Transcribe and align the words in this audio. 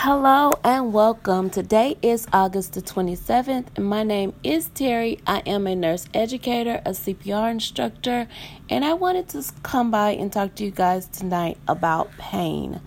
Hello 0.00 0.52
and 0.62 0.92
welcome. 0.92 1.48
Today 1.48 1.96
is 2.02 2.26
August 2.30 2.74
the 2.74 2.82
27th, 2.82 3.68
and 3.76 3.86
my 3.86 4.02
name 4.02 4.34
is 4.44 4.68
Terry. 4.74 5.20
I 5.26 5.38
am 5.46 5.66
a 5.66 5.74
nurse 5.74 6.06
educator, 6.12 6.82
a 6.84 6.90
CPR 6.90 7.50
instructor, 7.50 8.28
and 8.68 8.84
I 8.84 8.92
wanted 8.92 9.26
to 9.30 9.42
come 9.62 9.90
by 9.90 10.10
and 10.10 10.30
talk 10.30 10.54
to 10.56 10.64
you 10.66 10.70
guys 10.70 11.06
tonight 11.06 11.56
about 11.66 12.10
pain. 12.18 12.82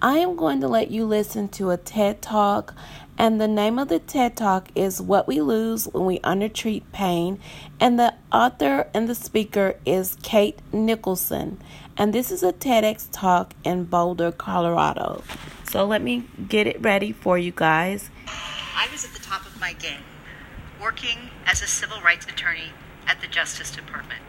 I 0.00 0.18
am 0.18 0.36
going 0.36 0.60
to 0.60 0.68
let 0.68 0.92
you 0.92 1.04
listen 1.04 1.48
to 1.48 1.70
a 1.70 1.76
TED 1.76 2.22
Talk, 2.22 2.76
and 3.18 3.40
the 3.40 3.48
name 3.48 3.80
of 3.80 3.88
the 3.88 3.98
TED 3.98 4.36
Talk 4.36 4.68
is 4.76 5.02
What 5.02 5.26
We 5.26 5.40
Lose 5.40 5.86
When 5.88 6.06
We 6.06 6.20
Undertreat 6.20 6.92
Pain, 6.92 7.40
and 7.80 7.98
the 7.98 8.14
author 8.30 8.88
and 8.94 9.08
the 9.08 9.16
speaker 9.16 9.74
is 9.84 10.16
Kate 10.22 10.60
Nicholson, 10.72 11.60
and 11.96 12.14
this 12.14 12.30
is 12.30 12.44
a 12.44 12.52
TEDx 12.52 13.08
talk 13.10 13.52
in 13.64 13.82
Boulder, 13.84 14.30
Colorado. 14.30 15.24
So 15.72 15.86
let 15.86 16.02
me 16.02 16.24
get 16.50 16.66
it 16.66 16.82
ready 16.82 17.12
for 17.12 17.38
you 17.38 17.50
guys. 17.50 18.10
I 18.26 18.88
was 18.92 19.06
at 19.06 19.12
the 19.14 19.20
top 19.20 19.46
of 19.46 19.58
my 19.58 19.72
game, 19.72 20.04
working 20.78 21.30
as 21.46 21.62
a 21.62 21.66
civil 21.66 21.98
rights 22.02 22.26
attorney 22.26 22.72
at 23.06 23.22
the 23.22 23.26
Justice 23.26 23.70
Department, 23.70 24.20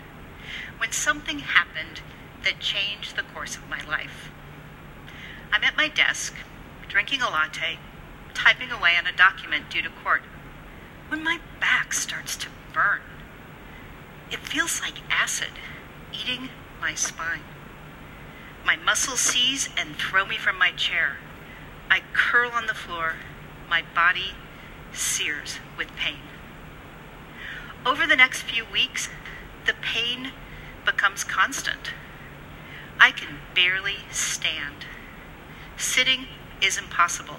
when 0.77 0.94
something 0.94 1.40
happened 1.40 1.99
that 2.45 2.62
changed 2.62 3.18
the 3.18 3.23
course 3.23 3.58
of 3.58 3.70
my 3.70 3.84
life. 3.84 4.32
I'm 5.52 5.66
at 5.66 5.76
my 5.76 5.90
desk, 5.90 6.34
drinking 6.88 7.21
a 7.21 7.30
latte, 7.30 7.77
typing 8.34 8.71
away 8.71 8.94
on 8.98 9.05
a 9.05 9.12
document 9.12 9.70
due 9.70 9.82
to 9.82 9.90
court, 9.90 10.21
when 11.10 11.26
my 11.26 11.40
back 11.60 11.91
starts 11.91 12.38
to 12.38 12.48
burn. 12.73 13.02
It 14.32 14.40
feels 14.40 14.80
like 14.80 14.94
acid 15.12 15.52
eating 16.13 16.48
my 16.80 16.94
spine. 16.94 17.44
My 18.66 18.77
muscles 18.77 19.20
seize 19.20 19.68
and 19.77 19.98
throw 19.98 20.26
me 20.26 20.38
from 20.38 20.57
my 20.57 20.71
chair. 20.71 21.18
I 21.94 22.02
curl 22.12 22.50
on 22.50 22.66
the 22.66 22.74
floor, 22.74 23.18
my 23.70 23.84
body 23.94 24.32
sears 24.94 25.60
with 25.77 25.96
pain. 25.96 26.26
Over 27.85 28.08
the 28.08 28.16
next 28.16 28.41
few 28.41 28.66
weeks, 28.66 29.10
the 29.68 29.76
pain 29.80 30.32
becomes 30.85 31.24
constant. 31.24 31.94
I 33.00 33.12
can 33.12 33.38
barely 33.54 33.98
stand. 34.12 34.88
Sitting 35.77 36.26
is 36.63 36.80
impossible. 36.80 37.38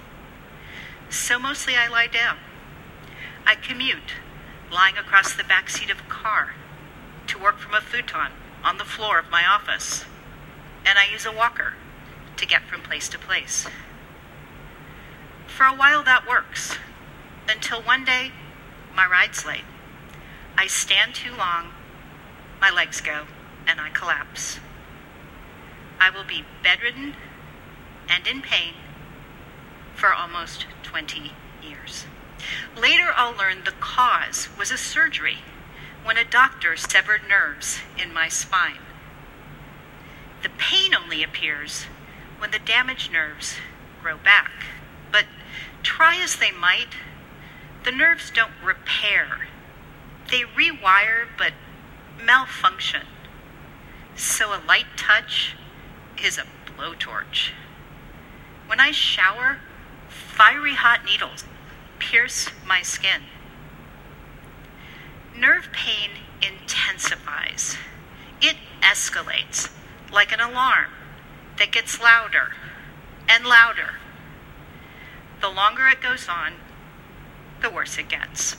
So 1.09 1.37
mostly 1.37 1.75
I 1.75 1.89
lie 1.89 2.07
down. 2.07 2.37
I 3.45 3.55
commute, 3.55 4.13
lying 4.71 4.95
across 4.95 5.33
the 5.33 5.43
back 5.43 5.69
seat 5.69 5.89
of 5.89 5.99
a 5.99 6.09
car, 6.09 6.53
to 7.27 7.37
work 7.37 7.57
from 7.57 7.73
a 7.73 7.81
futon 7.81 8.31
on 8.63 8.77
the 8.77 8.85
floor 8.85 9.19
of 9.19 9.29
my 9.29 9.45
office, 9.45 10.05
and 10.85 10.97
I 10.97 11.11
use 11.11 11.25
a 11.25 11.31
walker 11.33 11.73
to 12.37 12.45
get 12.45 12.61
from 12.61 12.79
place 12.79 13.09
to 13.09 13.19
place. 13.19 13.67
For 15.55 15.63
a 15.63 15.73
while 15.73 16.03
that 16.03 16.27
works, 16.27 16.75
until 17.47 17.81
one 17.81 18.03
day 18.03 18.33
my 18.93 19.05
ride's 19.05 19.45
late. 19.45 19.63
I 20.57 20.67
stand 20.67 21.15
too 21.15 21.31
long, 21.31 21.71
my 22.59 22.69
legs 22.69 22.99
go, 22.99 23.27
and 23.65 23.79
I 23.79 23.89
collapse. 23.89 24.59
I 25.97 26.09
will 26.09 26.25
be 26.25 26.43
bedridden 26.61 27.15
and 28.09 28.27
in 28.27 28.41
pain 28.41 28.73
for 29.95 30.13
almost 30.13 30.65
20 30.83 31.31
years. 31.63 32.05
Later, 32.75 33.13
I'll 33.15 33.33
learn 33.33 33.63
the 33.63 33.71
cause 33.79 34.49
was 34.59 34.71
a 34.71 34.77
surgery 34.77 35.37
when 36.03 36.17
a 36.17 36.25
doctor 36.25 36.75
severed 36.75 37.21
nerves 37.29 37.79
in 37.97 38.13
my 38.13 38.27
spine. 38.27 38.83
The 40.43 40.49
pain 40.49 40.93
only 40.93 41.23
appears 41.23 41.85
when 42.39 42.51
the 42.51 42.59
damaged 42.59 43.09
nerves 43.09 43.55
grow 44.03 44.17
back. 44.17 44.51
But 45.13 45.25
try 45.85 46.17
as 46.21 46.37
they 46.37 46.51
might, 46.51 46.89
the 47.83 47.91
nerves 47.91 48.31
don't 48.31 48.51
repair. 48.63 49.47
They 50.31 50.41
rewire 50.41 51.27
but 51.37 51.53
malfunction. 52.21 53.03
So 54.15 54.49
a 54.49 54.61
light 54.67 54.97
touch 54.97 55.55
is 56.21 56.39
a 56.39 56.45
blowtorch. 56.65 57.51
When 58.65 58.79
I 58.79 58.91
shower, 58.91 59.59
fiery 60.09 60.73
hot 60.73 61.05
needles 61.05 61.45
pierce 61.99 62.49
my 62.67 62.81
skin. 62.81 63.21
Nerve 65.37 65.69
pain 65.71 66.11
intensifies. 66.41 67.77
It 68.41 68.55
escalates 68.81 69.69
like 70.11 70.31
an 70.31 70.39
alarm 70.39 70.91
that 71.57 71.71
gets 71.71 72.01
louder 72.01 72.53
and 73.29 73.45
louder. 73.45 73.95
The 75.45 75.51
longer 75.51 75.87
it 75.87 76.01
goes 76.01 76.27
on, 76.27 76.53
the 77.61 77.69
worse 77.69 77.99
it 77.99 78.09
gets. 78.09 78.57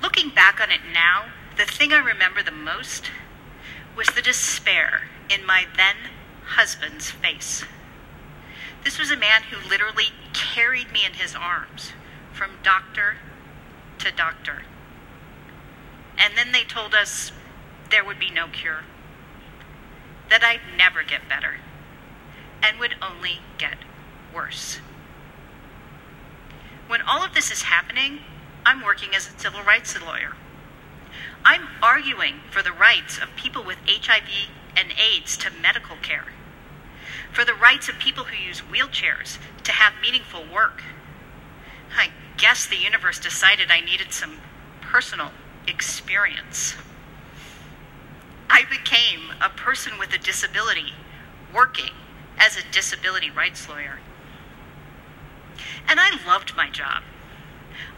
Looking 0.00 0.30
back 0.30 0.62
on 0.62 0.70
it 0.70 0.80
now, 0.94 1.26
the 1.58 1.66
thing 1.66 1.92
I 1.92 1.98
remember 1.98 2.42
the 2.42 2.50
most 2.50 3.10
was 3.94 4.08
the 4.08 4.22
despair 4.22 5.02
in 5.28 5.44
my 5.44 5.66
then 5.76 5.96
husband's 6.46 7.10
face. 7.10 7.64
This 8.82 8.98
was 8.98 9.10
a 9.10 9.16
man 9.16 9.42
who 9.50 9.68
literally 9.68 10.06
carried 10.32 10.90
me 10.90 11.04
in 11.04 11.12
his 11.12 11.34
arms 11.34 11.92
from 12.32 12.52
doctor 12.62 13.16
to 13.98 14.10
doctor. 14.10 14.62
And 16.16 16.34
then 16.34 16.50
they 16.50 16.64
told 16.64 16.94
us 16.94 17.30
there 17.90 18.06
would 18.06 18.18
be 18.18 18.30
no 18.30 18.46
cure, 18.46 18.84
that 20.30 20.42
I'd 20.42 20.78
never 20.78 21.02
get 21.02 21.28
better, 21.28 21.56
and 22.62 22.78
would 22.78 22.96
only 23.02 23.40
get 23.58 23.76
worse. 24.34 24.78
When 26.86 27.00
all 27.02 27.24
of 27.24 27.34
this 27.34 27.50
is 27.50 27.62
happening, 27.62 28.20
I'm 28.66 28.82
working 28.82 29.14
as 29.14 29.28
a 29.28 29.38
civil 29.38 29.62
rights 29.62 30.00
lawyer. 30.00 30.36
I'm 31.44 31.68
arguing 31.82 32.40
for 32.50 32.62
the 32.62 32.72
rights 32.72 33.18
of 33.18 33.36
people 33.36 33.62
with 33.62 33.78
HIV 33.86 34.48
and 34.76 34.92
AIDS 34.98 35.36
to 35.38 35.50
medical 35.50 35.96
care 35.96 36.26
for 37.34 37.44
the 37.44 37.54
rights 37.54 37.88
of 37.88 37.98
people 37.98 38.24
who 38.24 38.36
use 38.36 38.60
wheelchairs 38.60 39.38
to 39.64 39.72
have 39.72 39.92
meaningful 40.00 40.44
work. 40.52 40.82
I 41.96 42.10
guess 42.36 42.64
the 42.64 42.76
universe 42.76 43.18
decided 43.18 43.70
I 43.70 43.80
needed 43.80 44.12
some 44.12 44.36
personal 44.80 45.32
experience. 45.66 46.74
I 48.48 48.62
became 48.70 49.32
a 49.40 49.48
person 49.48 49.98
with 49.98 50.14
a 50.14 50.18
disability 50.18 50.92
working 51.52 51.90
as 52.38 52.56
a 52.56 52.72
disability 52.72 53.30
rights 53.30 53.68
lawyer. 53.68 53.98
And 55.88 56.00
I 56.00 56.18
loved 56.26 56.56
my 56.56 56.70
job. 56.70 57.02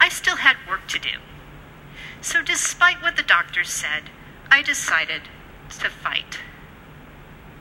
I 0.00 0.08
still 0.08 0.36
had 0.36 0.56
work 0.68 0.86
to 0.88 0.98
do. 0.98 1.18
So, 2.20 2.42
despite 2.42 3.02
what 3.02 3.16
the 3.16 3.22
doctors 3.22 3.70
said, 3.70 4.10
I 4.50 4.62
decided 4.62 5.22
to 5.78 5.90
fight. 5.90 6.40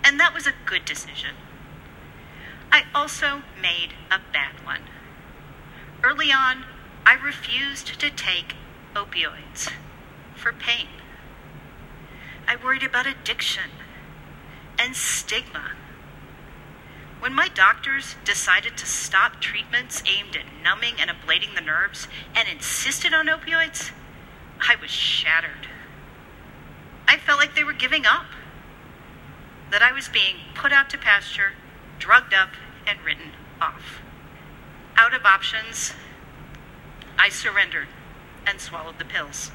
And 0.03 0.19
that 0.19 0.34
was 0.34 0.47
a 0.47 0.53
good 0.66 0.85
decision. 0.85 1.35
I 2.72 2.84
also 2.94 3.44
made 3.62 3.94
a 4.12 4.19
bad 4.31 4.66
one. 4.66 4.81
Early 6.03 6.31
on, 6.31 6.66
I 7.06 7.14
refused 7.14 8.00
to 8.00 8.09
take 8.09 8.56
opioids 8.96 9.72
for 10.35 10.52
pain. 10.52 10.88
I 12.47 12.56
worried 12.56 12.84
about 12.84 13.08
addiction 13.08 13.72
and 14.78 14.96
stigma. 14.96 15.72
When 17.20 17.34
my 17.34 17.48
doctors 17.48 18.16
decided 18.24 18.78
to 18.78 18.86
stop 18.86 19.42
treatments 19.42 20.03
aimed 20.06 20.36
at 20.36 20.46
numbing 20.64 20.96
and 21.00 21.09
ablating 21.09 21.56
the 21.56 21.62
nerves 21.62 22.08
and 22.36 22.48
insisted 22.48 23.14
on 23.14 23.28
opioids, 23.28 23.92
I 24.59 24.76
was 24.80 24.92
shattered. 24.92 25.68
I 27.08 27.18
felt 27.18 27.40
like 27.40 27.56
they 27.56 27.64
were 27.64 27.74
giving 27.74 28.06
up, 28.06 28.26
that 29.72 29.81
I 29.81 29.92
was 29.92 30.08
being 30.08 30.36
put 30.53 30.72
out 30.72 30.90
to 30.92 30.98
pasture, 30.98 31.53
drugged 32.00 32.34
up, 32.34 32.50
and 32.86 33.00
written 33.03 33.32
off. 33.62 34.02
Out 34.96 35.14
of 35.14 35.26
options, 35.26 35.94
I 37.18 37.29
surrendered 37.29 37.88
and 38.46 38.61
swallowed 38.61 39.00
the 39.00 39.06
pills. 39.06 39.52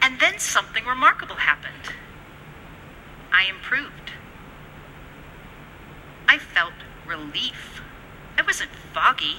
And 0.00 0.20
then 0.20 0.38
something 0.38 0.84
remarkable 0.84 1.36
happened. 1.36 1.94
I 3.32 3.44
improved. 3.44 4.12
Felt 6.56 6.72
relief. 7.06 7.82
I 8.38 8.40
wasn't 8.40 8.70
foggy. 8.94 9.36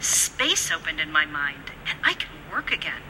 Space 0.00 0.72
opened 0.72 0.98
in 0.98 1.12
my 1.12 1.26
mind, 1.26 1.72
and 1.86 1.98
I 2.02 2.14
could 2.14 2.30
work 2.50 2.72
again. 2.72 3.02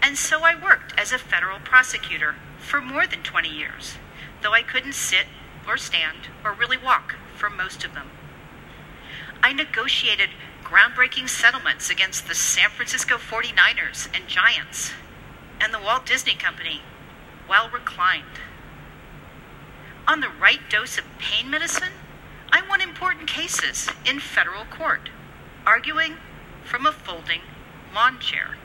And 0.00 0.16
so 0.16 0.40
I 0.44 0.54
worked 0.54 0.98
as 0.98 1.12
a 1.12 1.18
federal 1.18 1.58
prosecutor 1.58 2.36
for 2.56 2.80
more 2.80 3.06
than 3.06 3.22
20 3.22 3.50
years, 3.50 3.98
though 4.40 4.54
I 4.54 4.62
couldn't 4.62 4.94
sit 4.94 5.26
or 5.68 5.76
stand 5.76 6.28
or 6.42 6.54
really 6.54 6.78
walk 6.78 7.16
for 7.36 7.50
most 7.50 7.84
of 7.84 7.92
them. 7.92 8.08
I 9.42 9.52
negotiated 9.52 10.30
groundbreaking 10.62 11.28
settlements 11.28 11.90
against 11.90 12.28
the 12.28 12.34
San 12.34 12.70
Francisco 12.70 13.18
49ers 13.18 14.08
and 14.14 14.26
Giants 14.26 14.92
and 15.60 15.74
the 15.74 15.80
Walt 15.80 16.06
Disney 16.06 16.34
Company 16.34 16.80
while 17.46 17.68
reclined. 17.68 18.40
On 20.06 20.20
the 20.20 20.28
right 20.28 20.60
dose 20.68 20.98
of 20.98 21.04
pain 21.18 21.48
medicine, 21.50 21.94
I 22.52 22.60
won 22.68 22.82
important 22.82 23.26
cases 23.26 23.88
in 24.04 24.20
federal 24.20 24.66
court, 24.66 25.08
arguing 25.66 26.16
from 26.62 26.84
a 26.84 26.92
folding 26.92 27.40
lawn 27.94 28.18
chair. 28.18 28.56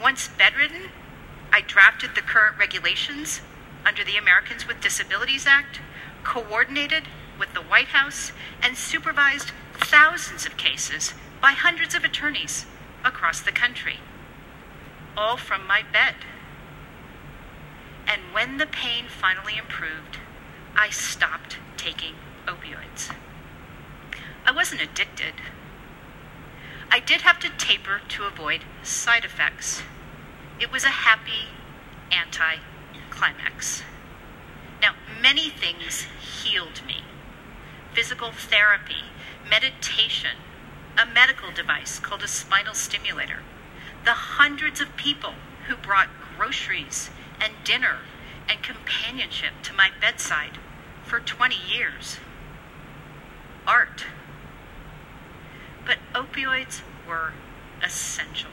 Once 0.00 0.28
bedridden, 0.28 0.90
I 1.52 1.60
drafted 1.60 2.14
the 2.14 2.22
current 2.22 2.56
regulations 2.58 3.42
under 3.84 4.02
the 4.02 4.16
Americans 4.16 4.66
with 4.66 4.80
Disabilities 4.80 5.46
Act, 5.46 5.80
coordinated 6.24 7.04
with 7.38 7.52
the 7.52 7.60
White 7.60 7.88
House, 7.88 8.32
and 8.62 8.76
supervised 8.76 9.52
thousands 9.74 10.46
of 10.46 10.56
cases 10.56 11.12
by 11.42 11.52
hundreds 11.52 11.94
of 11.94 12.04
attorneys 12.04 12.64
across 13.04 13.40
the 13.42 13.52
country, 13.52 13.98
all 15.14 15.36
from 15.36 15.66
my 15.66 15.82
bed. 15.82 16.14
And 18.06 18.20
when 18.32 18.58
the 18.58 18.66
pain 18.66 19.04
finally 19.08 19.56
improved, 19.56 20.18
I 20.76 20.90
stopped 20.90 21.58
taking 21.76 22.14
opioids. 22.46 23.14
I 24.44 24.52
wasn't 24.52 24.82
addicted. 24.82 25.34
I 26.90 27.00
did 27.00 27.22
have 27.22 27.38
to 27.40 27.48
taper 27.48 28.00
to 28.08 28.24
avoid 28.24 28.64
side 28.82 29.24
effects. 29.24 29.82
It 30.60 30.72
was 30.72 30.84
a 30.84 30.88
happy 30.88 31.48
anti 32.10 32.56
climax. 33.10 33.82
Now, 34.80 34.94
many 35.20 35.48
things 35.48 36.06
healed 36.20 36.82
me 36.86 37.02
physical 37.92 38.32
therapy, 38.32 39.04
meditation, 39.48 40.36
a 40.96 41.04
medical 41.04 41.52
device 41.52 41.98
called 41.98 42.22
a 42.22 42.28
spinal 42.28 42.74
stimulator, 42.74 43.40
the 44.04 44.12
hundreds 44.12 44.80
of 44.80 44.96
people 44.96 45.34
who 45.68 45.76
brought 45.76 46.08
groceries 46.36 47.10
and 47.42 47.52
dinner 47.64 47.98
and 48.48 48.62
companionship 48.62 49.52
to 49.64 49.74
my 49.74 49.90
bedside 50.00 50.58
for 51.04 51.18
20 51.18 51.56
years, 51.68 52.18
art. 53.66 54.06
But 55.84 55.98
opioids 56.14 56.82
were 57.08 57.32
essential. 57.82 58.50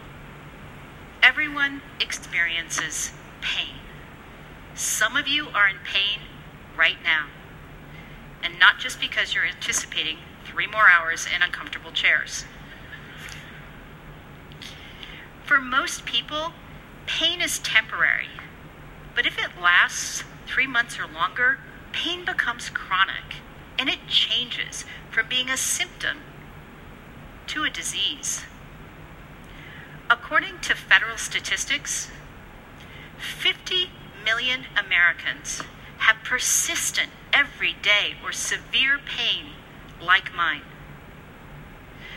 Everyone 1.22 1.82
experiences 2.00 3.12
pain. 3.42 3.76
Some 4.74 5.16
of 5.16 5.28
you 5.28 5.50
are 5.50 5.68
in 5.68 5.78
pain 5.86 6.22
right 6.76 6.98
now. 7.04 7.28
And 8.42 8.58
not 8.58 8.80
just 8.80 9.00
because 9.00 9.36
you're 9.36 9.46
anticipating 9.46 10.18
three 10.46 10.66
more 10.66 10.88
hours 10.90 11.28
in 11.34 11.42
uncomfortable 11.42 11.92
chairs. 11.92 12.46
For 15.44 15.60
most 15.60 16.06
people, 16.06 16.54
pain 17.06 17.42
is 17.42 17.60
temporary. 17.60 18.28
But 19.20 19.26
if 19.26 19.38
it 19.38 19.62
lasts 19.62 20.24
three 20.48 20.66
months 20.66 20.98
or 20.98 21.06
longer, 21.06 21.60
pain 21.92 22.24
becomes 22.24 22.70
chronic 22.70 23.36
and 23.78 23.90
it 23.90 24.08
changes 24.08 24.86
from 25.12 25.28
being 25.28 25.50
a 25.50 25.58
symptom 25.58 26.20
to 27.48 27.66
a 27.66 27.70
disease. 27.70 28.46
According 30.10 30.60
to 30.62 30.74
federal 30.74 31.18
statistics, 31.18 32.10
50 33.18 33.90
million 34.24 34.68
Americans 34.78 35.64
have 35.98 36.24
persistent, 36.24 37.10
everyday, 37.34 38.16
or 38.24 38.32
severe 38.32 38.98
pain 38.98 39.48
like 40.02 40.34
mine. 40.34 40.64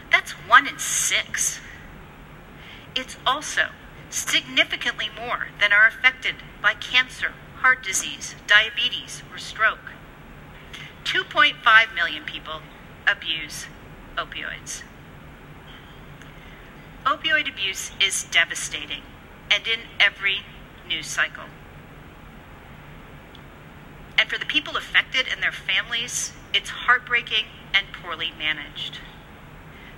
That's 0.09 0.31
one 0.31 0.69
in 0.69 0.79
six. 0.79 1.59
It's 2.95 3.17
also 3.27 3.71
significantly 4.13 5.09
more 5.19 5.49
than 5.59 5.73
are 5.73 5.87
affected 5.87 6.37
by 6.61 6.75
cancer, 6.75 7.33
heart 7.57 7.83
disease, 7.83 8.35
diabetes, 8.47 9.23
or 9.33 9.39
stroke. 9.39 9.93
2.5 11.05 11.95
million 11.95 12.25
people 12.25 12.61
abuse 13.07 13.67
opioids. 14.17 14.83
Opioid 17.05 17.49
abuse 17.49 17.91
is 18.01 18.25
devastating 18.25 19.03
and 19.51 19.67
in 19.67 19.81
every 19.99 20.41
news 20.87 21.07
cycle. 21.07 21.45
And 24.19 24.29
for 24.31 24.39
the 24.39 24.47
people 24.47 24.77
affected 24.77 25.27
and 25.31 25.43
their 25.43 25.53
families, 25.53 26.33
it's 26.55 26.71
heartbreaking 26.71 27.47
and 27.75 27.87
poorly 27.93 28.33
managed. 28.39 28.99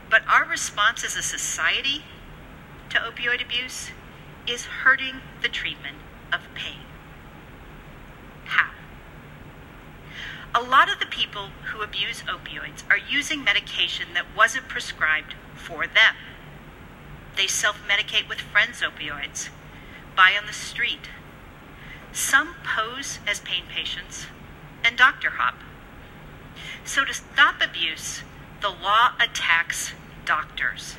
But 0.09 0.23
our 0.29 0.45
response 0.45 1.05
as 1.05 1.17
a 1.17 1.23
society 1.23 2.05
to 2.91 2.99
opioid 2.99 3.45
abuse 3.45 3.91
is 4.47 4.65
hurting 4.65 5.21
the 5.43 5.49
treatment 5.49 5.97
of 6.33 6.41
pain. 6.55 6.85
How? 8.47 8.71
A 10.55 10.63
lot 10.63 10.93
of 10.93 10.99
the 10.99 11.07
people 11.07 11.49
who 11.73 11.83
abuse 11.83 12.23
opioids 12.23 12.83
are 12.91 12.99
using 12.99 13.43
medication 13.43 14.09
that 14.15 14.37
wasn't 14.37 14.69
prescribed 14.69 15.35
for 15.55 15.87
them. 15.87 16.15
They 17.37 17.47
self 17.47 17.77
medicate 17.89 18.29
with 18.29 18.41
friends' 18.41 18.83
opioids, 18.83 19.49
buy 20.15 20.37
on 20.41 20.47
the 20.47 20.53
street. 20.53 21.09
Some 22.13 22.55
pose 22.63 23.19
as 23.27 23.41
pain 23.41 23.65
patients 23.69 24.27
and 24.85 24.97
doctor 24.97 25.31
hop. 25.31 25.57
So, 26.85 27.05
to 27.05 27.15
stop 27.15 27.57
abuse, 27.61 28.23
the 28.61 28.69
law 28.69 29.13
attacks 29.19 29.93
doctors. 30.25 30.97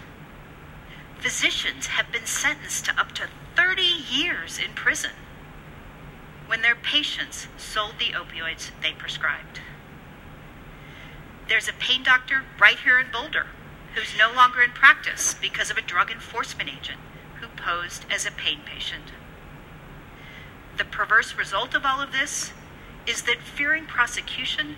Physicians 1.19 1.87
have 1.87 2.11
been 2.11 2.25
sentenced 2.25 2.85
to 2.85 2.99
up 2.99 3.13
to 3.13 3.27
30 3.55 3.81
years 3.81 4.59
in 4.59 4.73
prison 4.73 5.11
when 6.47 6.61
their 6.61 6.75
patients 6.75 7.47
sold 7.57 7.95
the 7.97 8.13
opioids 8.13 8.71
they 8.81 8.91
prescribed. 8.91 9.61
There's 11.47 11.67
a 11.67 11.73
pain 11.73 12.03
doctor 12.03 12.43
right 12.59 12.77
here 12.77 12.99
in 12.99 13.11
Boulder 13.11 13.47
who's 13.95 14.17
no 14.17 14.31
longer 14.33 14.61
in 14.61 14.71
practice 14.71 15.33
because 15.33 15.71
of 15.71 15.77
a 15.77 15.81
drug 15.81 16.11
enforcement 16.11 16.69
agent 16.69 16.99
who 17.39 17.47
posed 17.47 18.05
as 18.11 18.25
a 18.25 18.31
pain 18.31 18.59
patient. 18.65 19.11
The 20.77 20.85
perverse 20.85 21.35
result 21.35 21.73
of 21.73 21.85
all 21.85 22.01
of 22.01 22.11
this 22.11 22.51
is 23.07 23.21
that 23.23 23.41
fearing 23.41 23.85
prosecution, 23.85 24.75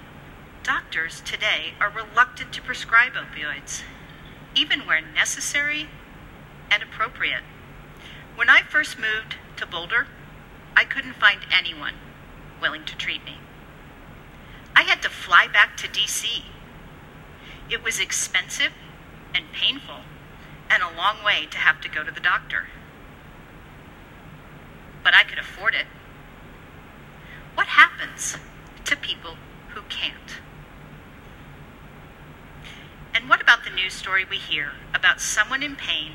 doctors 0.64 1.22
today 1.22 1.74
are 1.80 1.90
reluctant 1.90 2.54
to 2.54 2.62
prescribe 2.62 3.14
opioids, 3.14 3.82
even 4.56 4.82
where 4.82 5.02
necessary 5.02 5.90
and 6.72 6.84
appropriate. 6.84 7.44
When 8.36 8.50
I 8.50 8.62
first 8.62 8.98
moved 8.98 9.36
to 9.58 9.66
Boulder, 9.66 10.08
I 10.76 10.84
couldn't 10.84 11.16
find 11.16 11.42
anyone 11.52 11.96
willing 12.62 12.86
to 12.86 12.96
treat 12.96 13.24
me. 13.26 13.38
I 14.76 14.84
had 14.84 15.02
to 15.02 15.10
fly 15.10 15.48
back 15.48 15.76
to 15.78 15.88
DC. 15.88 16.44
It 17.70 17.84
was 17.84 18.00
expensive 18.00 18.74
and 19.34 19.52
painful, 19.52 20.02
and 20.70 20.84
a 20.84 20.96
long 20.96 21.24
way 21.24 21.48
to 21.50 21.58
have 21.58 21.82
to 21.82 21.90
go 21.90 22.04
to 22.04 22.12
the 22.12 22.20
doctor. 22.20 22.68
But 25.04 25.14
I 25.14 25.24
could 25.24 25.40
afford 25.40 25.74
it. 25.74 25.88
What 27.56 27.68
happens 27.68 28.38
to 28.86 28.96
people 28.96 29.36
who 29.70 29.82
can't? 29.90 30.40
And 33.16 33.28
what 33.28 33.42
about 33.42 33.64
the 33.64 33.72
news 33.72 33.94
story 33.94 34.26
we 34.30 34.38
hear 34.38 34.74
about 34.94 35.20
someone 35.20 35.64
in 35.64 35.76
pain 35.76 36.14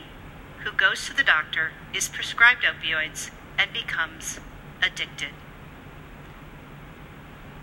who 0.64 0.72
goes 0.72 1.06
to 1.06 1.16
the 1.16 1.24
doctor, 1.24 1.72
is 1.94 2.08
prescribed 2.08 2.64
opioids, 2.64 3.30
and 3.58 3.72
becomes 3.72 4.40
addicted? 4.82 5.30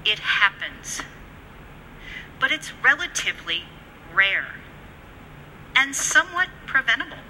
It 0.05 0.19
happens. 0.19 1.01
But 2.39 2.51
it's 2.51 2.71
relatively 2.83 3.63
rare 4.13 4.55
and 5.75 5.95
somewhat 5.95 6.49
preventable. 6.65 7.23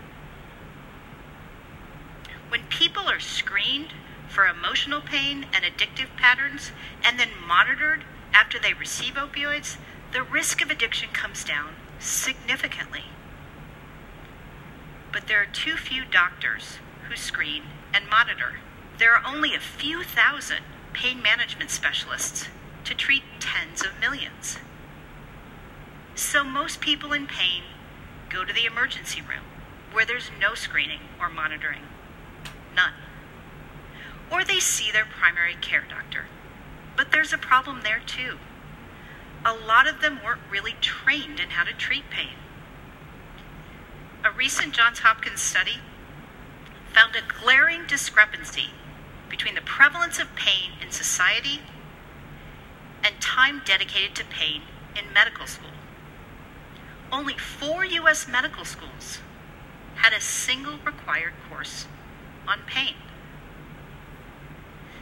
When 2.49 2.63
people 2.69 3.07
are 3.07 3.19
screened 3.19 3.89
for 4.27 4.47
emotional 4.47 5.01
pain 5.01 5.45
and 5.53 5.63
addictive 5.63 6.15
patterns 6.17 6.71
and 7.03 7.19
then 7.19 7.29
monitored 7.47 8.03
after 8.33 8.59
they 8.59 8.73
receive 8.73 9.13
opioids, 9.13 9.77
the 10.13 10.23
risk 10.23 10.63
of 10.63 10.71
addiction 10.71 11.09
comes 11.13 11.43
down 11.43 11.75
significantly. 11.99 13.05
But 15.12 15.28
there 15.28 15.42
are 15.42 15.46
too 15.46 15.75
few 15.75 16.06
doctors 16.06 16.78
who 17.08 17.16
screen 17.16 17.63
and 17.94 18.10
monitor. 18.10 18.58
There 18.98 19.13
are 19.13 19.25
only 19.25 19.56
a 19.56 19.60
few 19.60 20.04
thousand 20.04 20.60
pain 20.94 21.22
management 21.22 21.72
specialists 21.72 22.48
to 22.84 22.94
treat 22.94 23.24
tens 23.39 23.84
of 23.84 24.00
millions. 24.00 24.60
So 26.16 26.44
most 26.44 26.82
people 26.82 27.13
in 27.13 27.28
pain 27.28 27.63
go 28.30 28.44
to 28.44 28.54
the 28.54 28.66
emergency 28.66 29.22
room 29.22 29.46
where 29.92 30.06
there's 30.06 30.30
no 30.39 30.54
screening 30.54 31.00
or 31.20 31.30
monitoring. 31.30 31.84
None. 32.75 32.94
Or 34.32 34.44
they 34.44 34.60
see 34.60 34.92
their 34.92 35.06
primary 35.06 35.56
care 35.60 35.86
doctor. 35.89 36.25
But 36.96 37.12
there's 37.12 37.34
a 37.34 37.38
problem 37.38 37.82
there 37.84 38.01
too. 38.06 38.38
A 39.46 39.54
lot 39.54 39.88
of 39.88 40.01
them 40.01 40.20
weren't 40.24 40.42
really 40.51 40.75
trained 40.82 41.39
in 41.39 41.51
how 41.51 41.63
to 41.63 41.74
treat 41.74 42.10
pain. 42.10 42.36
Recent 44.39 44.74
Johns 44.74 45.00
Hopkins 45.00 45.41
study 45.41 45.79
found 46.93 47.13
a 47.13 47.41
glaring 47.41 47.86
discrepancy 47.86 48.69
between 49.29 49.53
the 49.53 49.60
prevalence 49.60 50.17
of 50.17 50.34
pain 50.38 50.72
in 50.81 50.91
society 50.91 51.60
and 53.03 53.19
time 53.19 53.62
dedicated 53.65 54.15
to 54.15 54.24
pain 54.24 54.62
in 54.96 55.12
medical 55.13 55.46
school. 55.46 55.72
Only 57.12 57.34
four 57.34 57.84
U.S. 57.84 58.29
medical 58.29 58.63
schools 58.63 59.19
had 59.96 60.13
a 60.13 60.22
single 60.22 60.77
required 60.86 61.34
course 61.50 61.86
on 62.48 62.60
pain. 62.65 62.96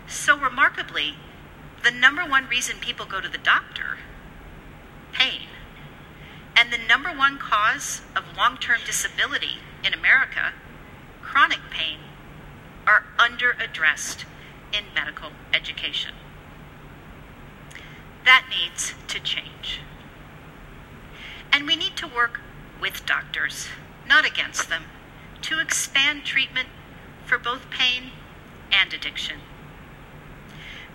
So, 0.08 0.36
remarkably, 0.36 1.14
the 1.84 1.92
number 1.92 2.24
one 2.26 2.48
reason 2.48 2.78
people 2.82 3.06
go 3.06 3.22
to 3.22 3.30
the 3.30 3.38
doctor, 3.38 4.00
pain, 5.14 5.42
and 6.58 6.74
the 6.74 6.88
number 6.90 7.10
one 7.10 7.38
cause 7.38 8.02
of 8.16 8.36
long 8.36 8.58
term 8.58 8.80
disability 8.84 9.58
in 9.86 9.94
America, 9.94 10.54
chronic 11.22 11.60
pain, 11.70 12.00
are 12.88 13.06
underaddressed 13.20 14.26
in 14.74 14.84
medical 14.96 15.30
education. 15.54 16.16
That 18.26 18.46
needs 18.50 18.96
to 19.08 19.20
change. 19.20 19.82
And 21.54 21.68
we 21.68 21.76
need 21.76 21.96
to 21.98 22.08
work 22.08 22.42
with 22.82 23.06
doctors, 23.06 23.68
not 24.08 24.26
against 24.26 24.68
them, 24.68 24.86
to 25.44 25.60
expand 25.60 26.26
treatment 26.26 26.70
for 27.26 27.38
both 27.38 27.70
pain 27.70 28.12
and 28.72 28.92
addiction. 28.94 29.38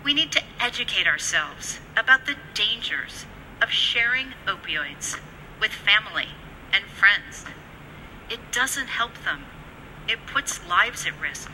We 0.03 0.13
need 0.13 0.33
to 0.33 0.43
educate 0.59 1.07
ourselves 1.07 1.79
about 1.95 2.25
the 2.25 2.35
dangers 2.53 3.25
of 3.61 3.69
sharing 3.69 4.33
opioids 4.45 5.19
with 5.63 5.71
family 5.71 6.27
and 6.73 6.83
friends. 6.83 7.45
It 8.29 8.51
doesn't 8.51 8.87
help 8.87 9.13
them, 9.23 9.45
it 10.09 10.27
puts 10.27 10.67
lives 10.67 11.05
at 11.05 11.17
risk, 11.21 11.53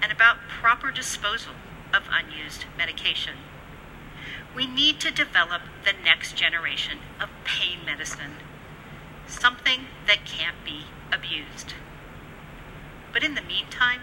and 0.00 0.12
about 0.12 0.36
proper 0.48 0.92
disposal 0.92 1.54
of 1.92 2.04
unused 2.12 2.66
medication. 2.78 3.34
We 4.54 4.68
need 4.68 5.00
to 5.00 5.10
develop 5.10 5.62
the 5.84 5.94
next 6.04 6.36
generation 6.36 6.98
of 7.20 7.28
pain 7.42 7.78
medicine, 7.84 8.36
something 9.26 9.86
that 10.06 10.24
can't 10.24 10.64
be 10.64 10.84
abused. 11.10 11.74
But 13.12 13.24
in 13.24 13.34
the 13.34 13.42
meantime, 13.42 14.02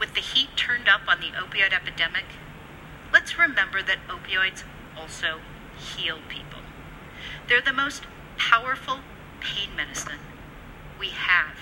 with 0.00 0.14
the 0.14 0.20
heat 0.20 0.56
turned 0.56 0.88
up 0.88 1.02
on 1.06 1.20
the 1.20 1.30
opioid 1.30 1.72
epidemic, 1.72 2.24
let's 3.12 3.38
remember 3.38 3.82
that 3.82 4.08
opioids 4.08 4.64
also 4.98 5.42
heal 5.78 6.18
people. 6.28 6.62
They're 7.46 7.62
the 7.62 7.72
most 7.72 8.02
powerful 8.38 9.00
pain 9.40 9.68
medicine 9.76 10.20
we 10.98 11.10
have. 11.10 11.56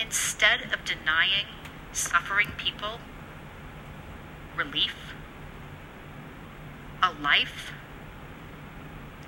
Instead 0.00 0.72
of 0.72 0.84
denying 0.84 1.46
suffering 1.92 2.48
people 2.56 2.98
relief, 4.56 4.94
a 7.02 7.12
life, 7.12 7.72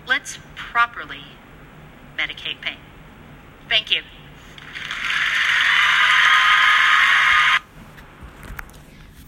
let's 0.06 0.38
properly 0.54 1.24
medicate 2.16 2.60
pain. 2.60 2.78
Thank 3.68 3.90
you. 3.90 4.02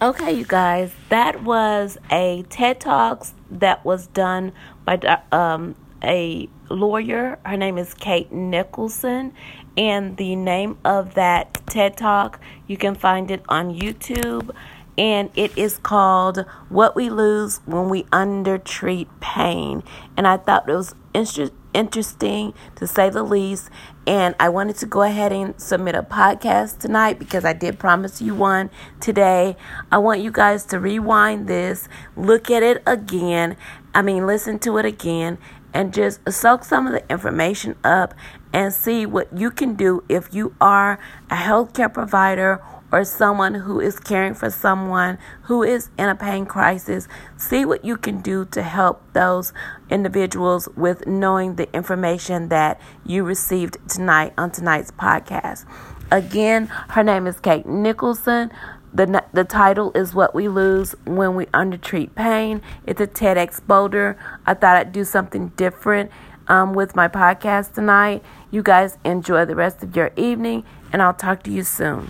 Okay, 0.00 0.32
you 0.32 0.44
guys, 0.44 0.92
that 1.08 1.42
was 1.42 1.96
a 2.10 2.44
TED 2.50 2.80
Talks 2.80 3.32
that 3.50 3.82
was 3.82 4.08
done 4.08 4.52
by 4.84 4.98
um, 5.32 5.74
a 6.02 6.48
lawyer. 6.68 7.38
Her 7.44 7.56
name 7.56 7.78
is 7.78 7.94
Kate 7.94 8.30
Nicholson, 8.32 9.32
and 9.76 10.16
the 10.16 10.36
name 10.36 10.78
of 10.84 11.14
that 11.14 11.66
TED 11.66 11.96
Talk, 11.96 12.40
you 12.66 12.76
can 12.76 12.94
find 12.94 13.30
it 13.30 13.42
on 13.48 13.74
YouTube, 13.74 14.54
and 14.98 15.30
it 15.34 15.56
is 15.56 15.78
called 15.78 16.44
What 16.68 16.96
We 16.96 17.10
Lose 17.10 17.60
When 17.66 17.88
We 17.88 18.06
Undertreat 18.12 19.08
Pain. 19.20 19.82
And 20.16 20.26
I 20.26 20.36
thought 20.36 20.68
it 20.68 20.72
was 20.72 20.94
interesting 21.12 21.56
interesting 21.76 22.54
to 22.74 22.86
say 22.86 23.10
the 23.10 23.22
least. 23.22 23.70
And 24.06 24.34
I 24.40 24.48
wanted 24.48 24.76
to 24.76 24.86
go 24.86 25.02
ahead 25.02 25.32
and 25.32 25.60
submit 25.60 25.94
a 25.94 26.02
podcast 26.02 26.78
tonight 26.78 27.18
because 27.18 27.44
I 27.44 27.52
did 27.52 27.78
promise 27.78 28.22
you 28.22 28.34
one 28.34 28.70
today. 28.98 29.56
I 29.92 29.98
want 29.98 30.20
you 30.20 30.32
guys 30.32 30.64
to 30.66 30.80
rewind 30.80 31.48
this, 31.48 31.88
look 32.16 32.50
at 32.50 32.62
it 32.62 32.82
again. 32.86 33.56
I 33.94 34.02
mean, 34.02 34.26
listen 34.26 34.58
to 34.60 34.78
it 34.78 34.86
again 34.86 35.38
and 35.76 35.92
just 35.92 36.20
soak 36.32 36.64
some 36.64 36.86
of 36.86 36.94
the 36.94 37.06
information 37.10 37.76
up 37.84 38.14
and 38.50 38.72
see 38.72 39.04
what 39.04 39.28
you 39.36 39.50
can 39.50 39.74
do 39.74 40.02
if 40.08 40.32
you 40.32 40.54
are 40.58 40.98
a 41.30 41.34
healthcare 41.34 41.92
provider 41.92 42.62
or 42.90 43.04
someone 43.04 43.52
who 43.52 43.78
is 43.78 44.00
caring 44.00 44.32
for 44.32 44.48
someone 44.48 45.18
who 45.42 45.62
is 45.62 45.90
in 45.98 46.08
a 46.08 46.14
pain 46.14 46.46
crisis, 46.46 47.06
see 47.36 47.66
what 47.66 47.84
you 47.84 47.98
can 47.98 48.22
do 48.22 48.46
to 48.46 48.62
help 48.62 49.02
those 49.12 49.52
individuals 49.90 50.66
with 50.76 51.06
knowing 51.06 51.56
the 51.56 51.70
information 51.76 52.48
that 52.48 52.80
you 53.04 53.22
received 53.22 53.76
tonight 53.86 54.32
on 54.38 54.50
tonight's 54.50 54.92
podcast. 54.92 55.66
Again, 56.10 56.68
her 56.88 57.02
name 57.02 57.26
is 57.26 57.38
Kate 57.38 57.66
Nicholson. 57.66 58.50
The, 58.96 59.22
the 59.30 59.44
title 59.44 59.92
is 59.94 60.14
What 60.14 60.34
We 60.34 60.48
Lose 60.48 60.94
When 61.04 61.34
We 61.34 61.48
Undertreat 61.52 62.14
Pain. 62.14 62.62
It's 62.86 62.98
a 62.98 63.06
TEDx 63.06 63.60
Boulder. 63.66 64.16
I 64.46 64.54
thought 64.54 64.78
I'd 64.78 64.90
do 64.90 65.04
something 65.04 65.48
different 65.48 66.10
um, 66.48 66.72
with 66.72 66.96
my 66.96 67.06
podcast 67.06 67.74
tonight. 67.74 68.24
You 68.50 68.62
guys 68.62 68.96
enjoy 69.04 69.44
the 69.44 69.54
rest 69.54 69.82
of 69.82 69.94
your 69.94 70.12
evening, 70.16 70.64
and 70.94 71.02
I'll 71.02 71.12
talk 71.12 71.42
to 71.42 71.50
you 71.50 71.62
soon. 71.62 72.08